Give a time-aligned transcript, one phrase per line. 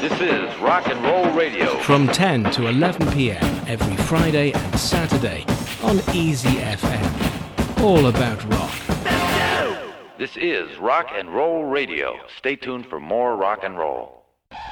[0.00, 1.78] This is Rock and Roll Radio.
[1.78, 3.42] From 10 to 11 p.m.
[3.66, 5.44] every Friday and Saturday
[5.82, 7.82] on Easy FM.
[7.82, 8.70] All about rock.
[10.18, 12.14] This is Rock and Roll Radio.
[12.36, 14.22] Stay tuned for more rock and roll.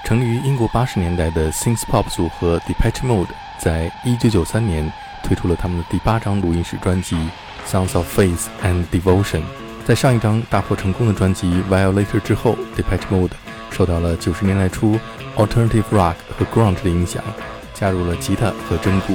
[0.05, 7.17] 成于英国八十年代的 synth pop 组合 Depeche Mode 在一九九三年推出了他们的第八张录音室专辑
[7.67, 9.41] 《Songs of Faith and Devotion》。
[9.87, 13.33] 在上一张大获成功的专辑《Violator》之后，Depeche Mode
[13.75, 14.97] 受到了九十年代初
[15.37, 17.21] Alternative Rock 和 Grunge 的影响，
[17.75, 19.15] 加入了吉他和真鼓。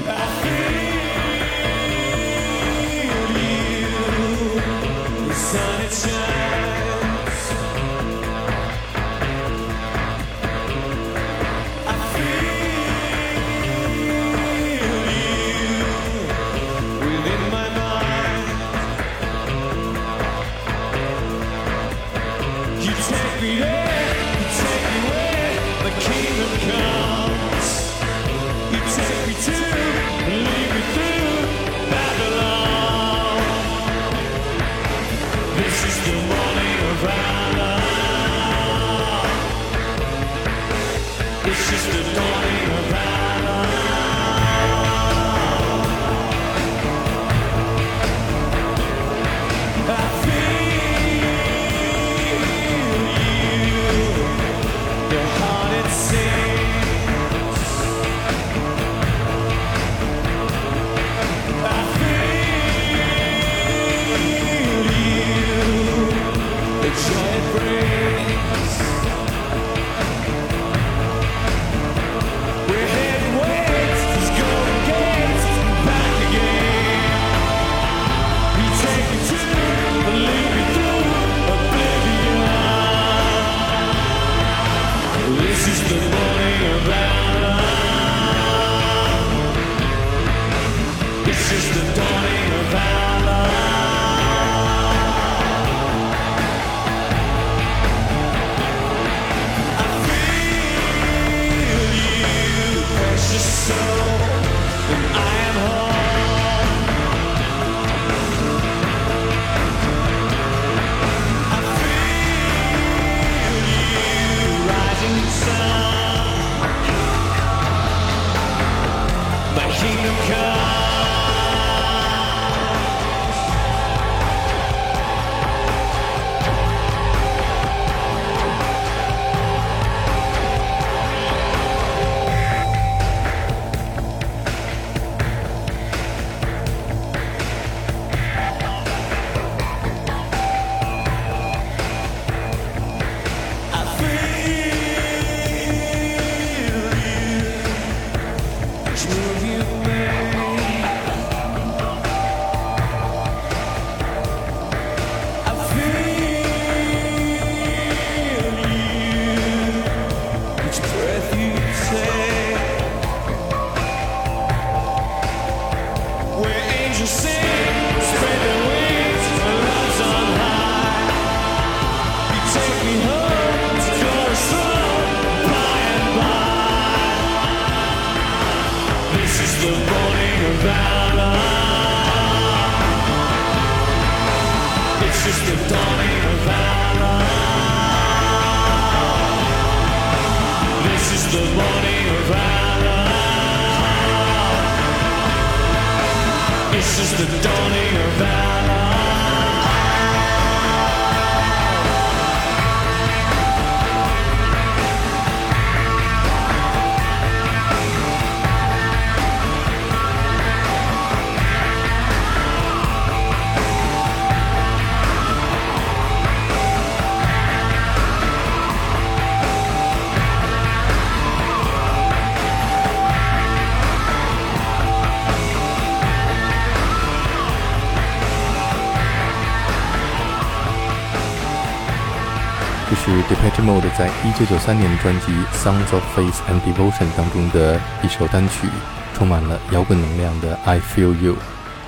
[233.69, 238.67] Mode 在1993年的专辑《Songs of Faith and Devotion》当中的一首单曲，
[239.13, 241.33] 充满了摇滚能量的《I Feel You》。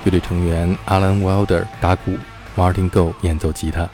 [0.04, 2.16] 乐队成员 Alan Wilder 打鼓
[2.56, 3.90] ，Martin Gore 演奏吉他。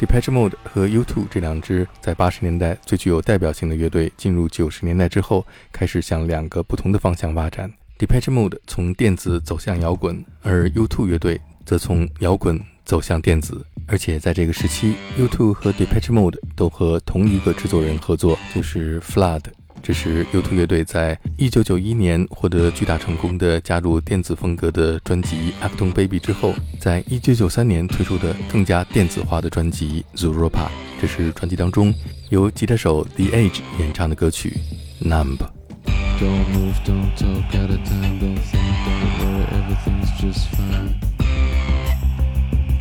[0.00, 7.68] Depeche Mode 和 U2 这两支在80年代最具有代表性的乐队，进入90年代之后，开始向两个不同的方向发展。
[7.98, 13.64] Depeche Mode 从电子走向摇滚，而 U2 乐队则从摇滚走向电子。
[13.86, 19.42] 而且在这个时期，U2 和 Depeche Mode 都和同一个制作人合作，就是 Flood
[19.82, 30.48] 这是 U2 乐队在1991年获得巨大成功的加入电子风格的专辑《Acton Baby》之后，在1993年推出的更加电子化的专辑《Zuropa》。
[30.98, 31.92] 这是专辑当中
[32.30, 34.56] 由吉他手 The Age 演唱的歌曲
[35.06, 35.36] 《Numb》。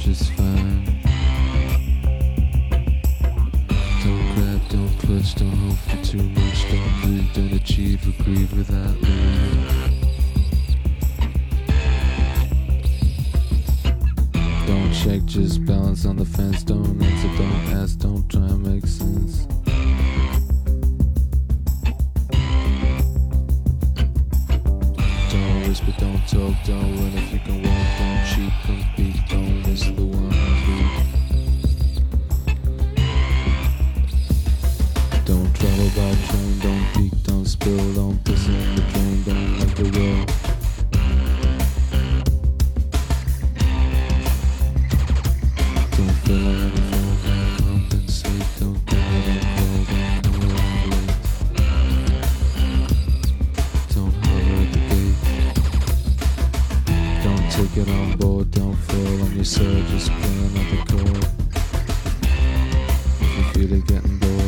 [0.04, 0.36] Clutch,
[4.04, 8.52] don't grab, don't push, don't hope for too much, don't plead, don't achieve or grieve
[8.54, 9.92] without leave.
[14.68, 18.86] Don't check, just balance on the fence, don't answer, don't ask, don't try and make
[18.86, 19.48] sense.
[25.32, 28.54] Don't whisper, don't talk, don't win if you can walk, don't cheat,
[57.78, 61.26] it on board, don't fall on your surge, just play another chord.
[63.22, 64.43] If you feel it getting bored.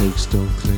[0.00, 0.69] Drive, don't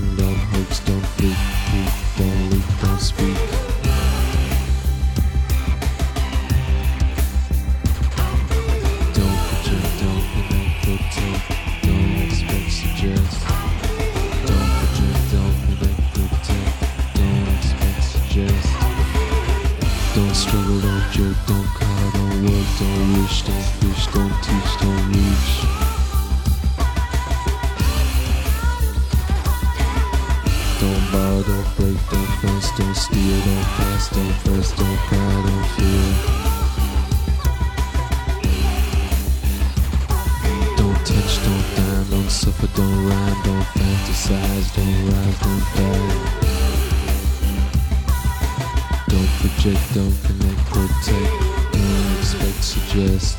[49.61, 51.31] project, don't connect, protect,
[51.73, 53.37] don't expect, suggest.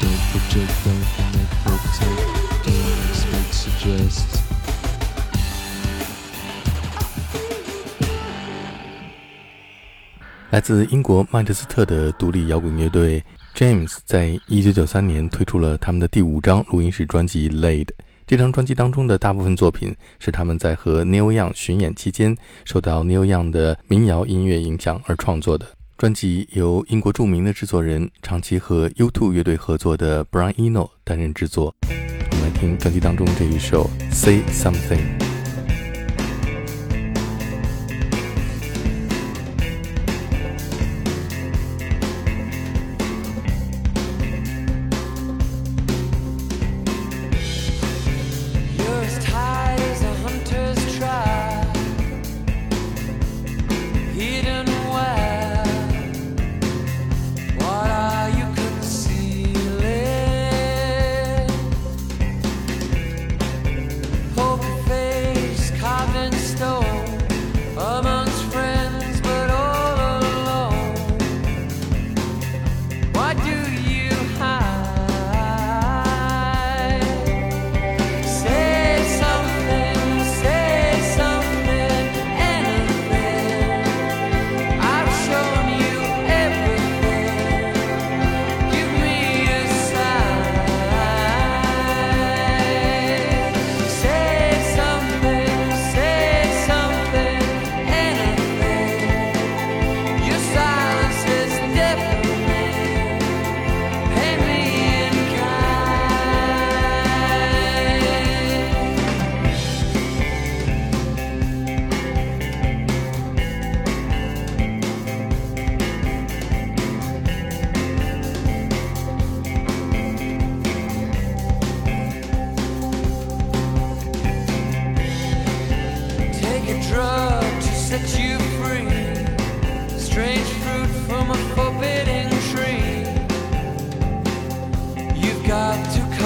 [0.00, 2.20] Don't project, don't connect, protect,
[2.66, 4.26] don't expect, suggest.
[10.50, 17.86] 来自英国曼彻斯特的独立摇滚乐队 James 在一九九三年推出了他们的第五张录音室专辑《Laid》。
[18.27, 25.67] 这张专辑当中的大部分作品是他们在和 Neil Young 巡演期间受到 Neil Young 的民谣音乐影响而创作的。
[25.95, 31.73] 专辑由英国著名的制作人、长期和 U2 乐队合作的 Brian Eno 担任制作。
[32.31, 35.19] 我们来听专辑当中这一首《Say Something》。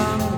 [0.00, 0.29] Come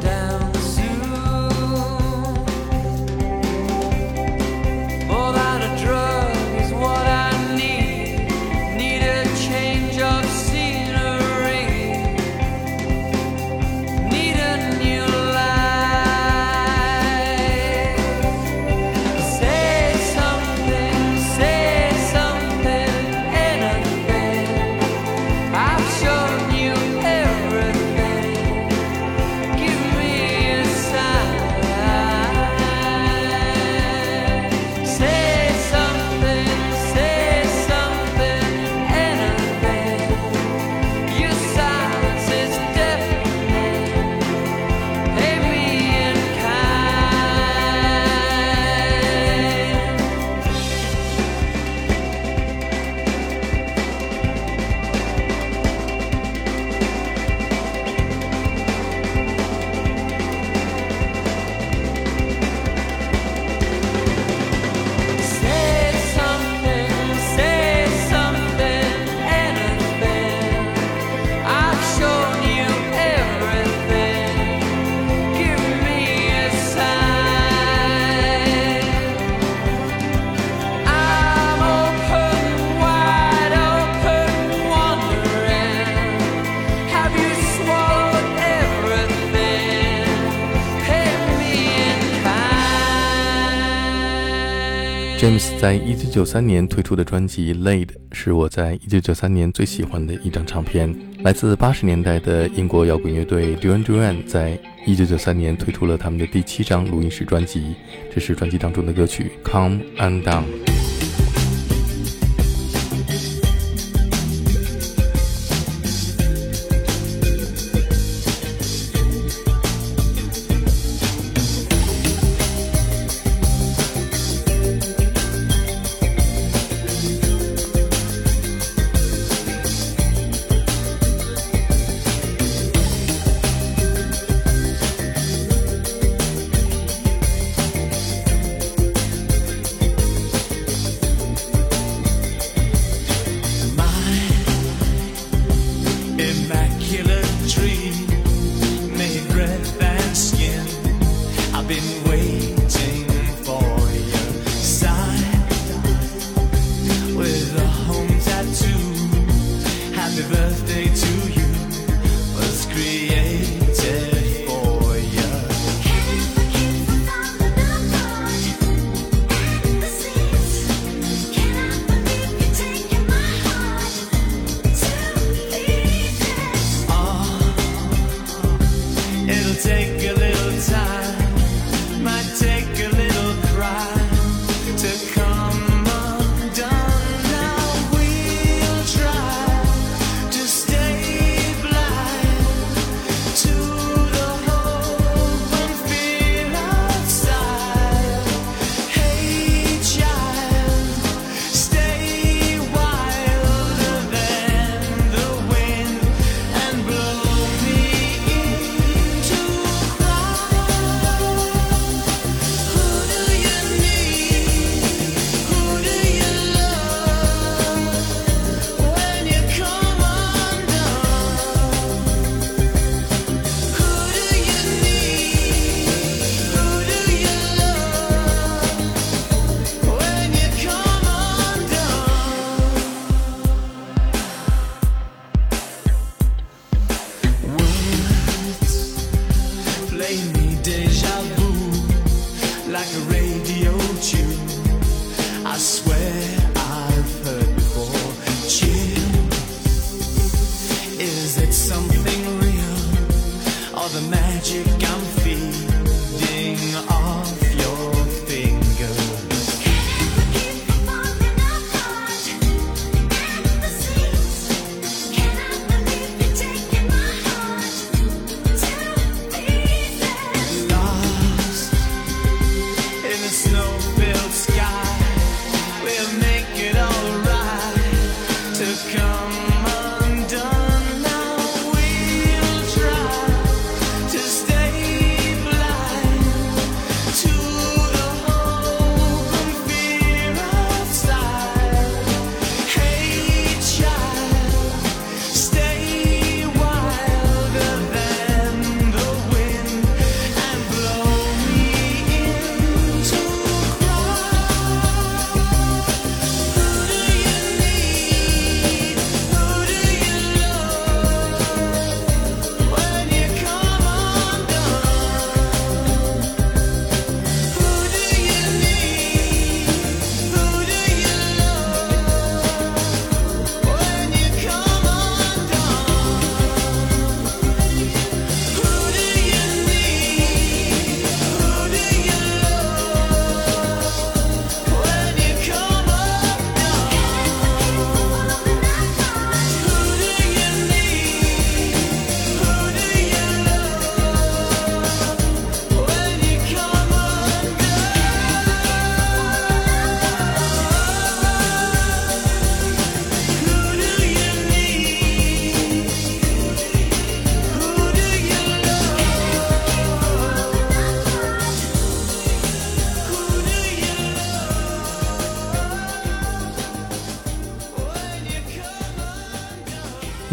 [95.22, 100.92] James 在一九九三年推出的专辑《Laid》是我在一九九三年最喜欢的一张唱片。
[101.22, 107.76] 来自八十年代的英国摇滚乐队 Duran Duran 在一九九三年推出了他们的第七张录音室专辑，
[108.12, 110.24] 这是专辑当中的歌曲《Come and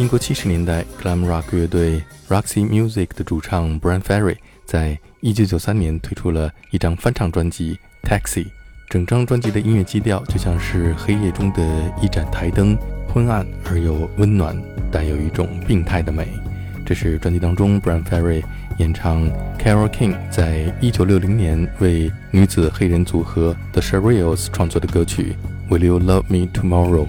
[0.10, 7.78] 国七十年代 glam rock 乐队 Roxy Music 的主唱 Brian Ferry 在一九九三年推出了一张翻唱专辑
[8.10, 8.44] 《Taxi》，
[8.90, 11.62] 整张专辑的音乐基调就像是黑夜中的
[12.02, 12.76] 一盏台灯，
[13.14, 14.60] 昏暗而又温暖，
[14.92, 16.28] 带有一种病态的美。
[16.84, 18.44] 这是专辑当中 Brian Ferry
[18.80, 25.36] 演唱 Carole King 在一九六零年为女子黑人组合 The Shirelles 创作的歌曲
[25.72, 27.08] 《Will You Love Me Tomorrow》。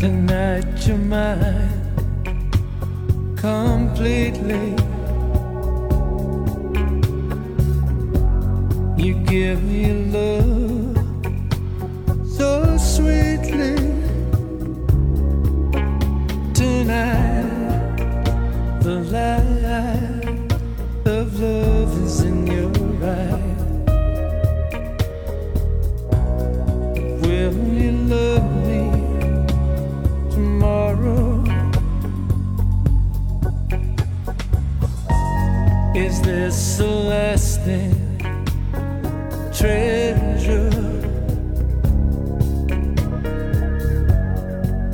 [0.00, 1.68] Tonight you're mine
[3.36, 4.74] completely.
[8.96, 10.96] You give me love
[12.26, 13.76] so sweetly.
[16.54, 17.98] Tonight,
[18.80, 20.52] the light
[21.04, 22.72] of love is in your
[23.04, 23.84] eyes.
[27.20, 28.99] Will you love me?
[36.30, 37.96] This lasting
[39.52, 40.70] treasure?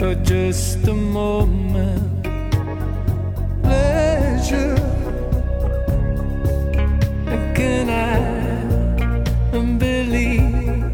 [0.00, 2.24] Or just a moment
[3.62, 4.76] pleasure?
[7.54, 8.18] Can I
[9.78, 10.92] believe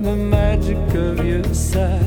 [0.00, 2.05] the magic of your sight?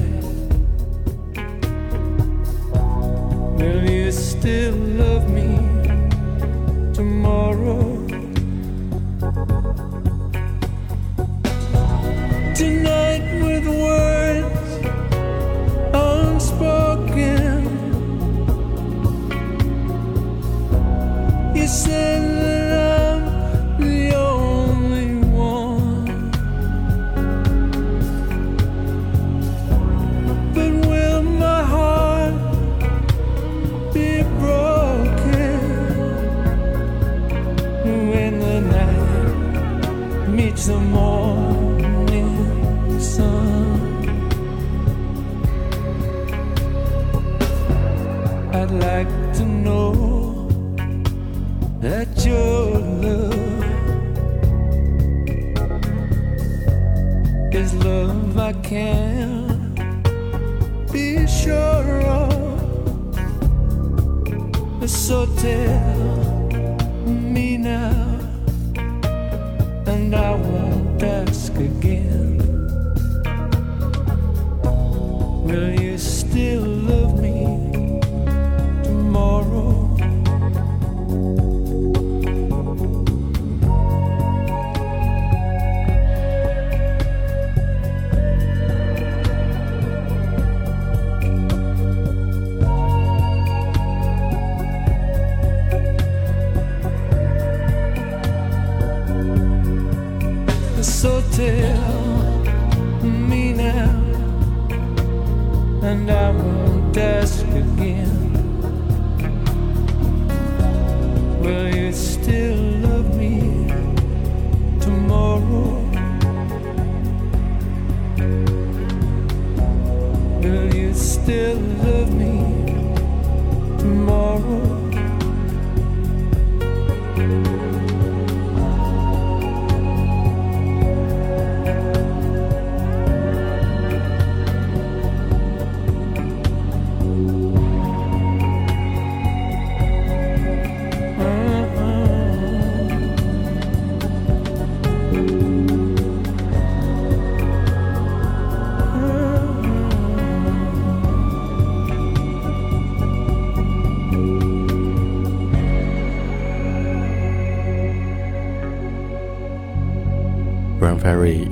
[106.09, 107.28] não the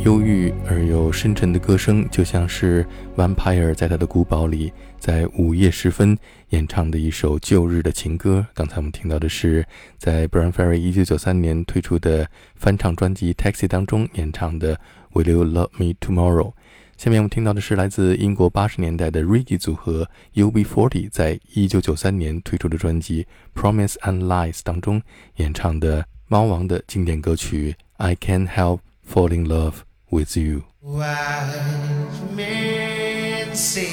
[0.08, 6.18] 忧郁而又深沉的歌声，就像是 Vampire 在他的古堡里，在午夜时分
[6.52, 8.48] 演唱的一首旧日的情歌。
[8.54, 9.68] 刚才我们听到的是
[9.98, 14.78] 在 Brian Ferry 1993年推出的翻唱专辑《Taxi》当中演唱的
[15.12, 16.52] 《Will You Love Me Tomorrow》。
[16.96, 23.28] 下面我们听到的是来自英国八十年代的 Reggae 组合 UB40 在1993年推出的专辑
[23.62, 25.02] 《Promise and Lies》当中
[25.36, 29.74] 演唱的猫王的经典歌曲《I Can't Help Falling in Love
[30.10, 33.92] with You》。Wise men say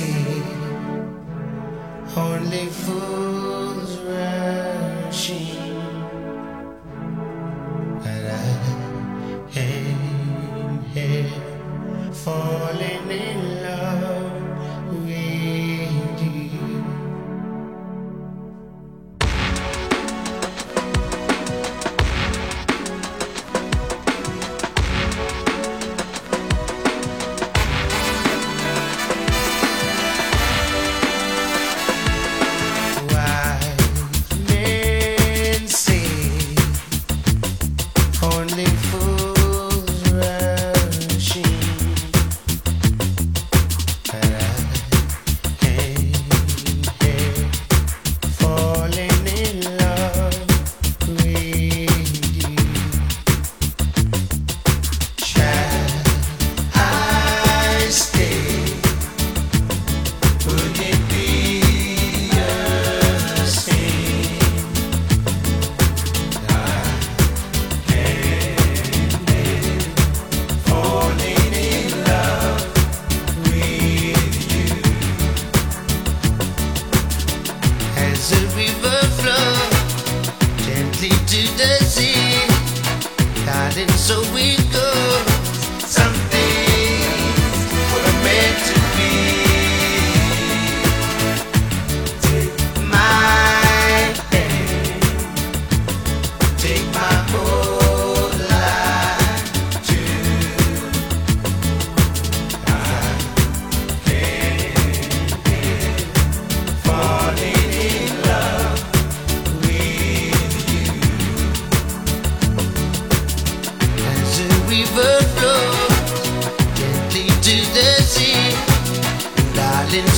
[2.17, 5.75] only fools rush in,
[7.99, 8.47] but I
[9.57, 11.31] am here
[12.13, 14.04] falling in love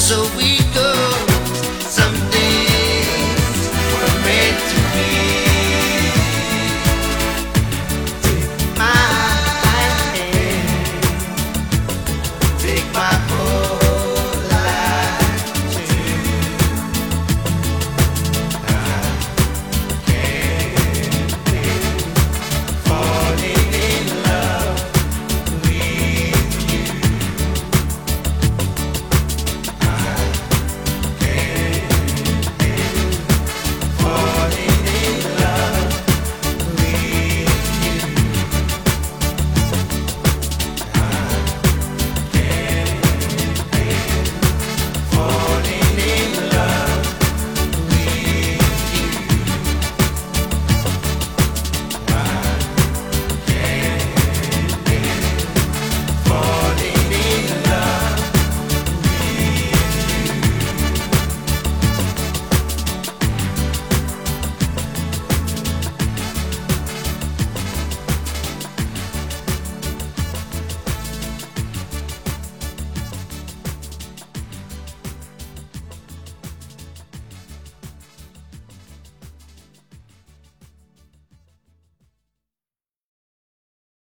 [0.07, 0.46] so weak.